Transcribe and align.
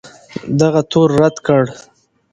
دغه 0.59 0.81
تور 0.91 1.09
رد 1.21 1.35
کړ 1.45 1.63